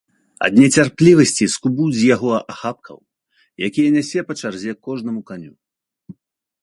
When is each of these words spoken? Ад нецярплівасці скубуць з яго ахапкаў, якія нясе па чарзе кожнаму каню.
Ад 0.45 0.53
нецярплівасці 0.59 1.45
скубуць 1.55 1.91
з 1.99 2.03
яго 2.15 2.31
ахапкаў, 2.53 2.97
якія 3.71 3.89
нясе 3.99 4.19
па 4.29 4.33
чарзе 4.43 4.71
кожнаму 4.89 5.21
каню. 5.29 5.53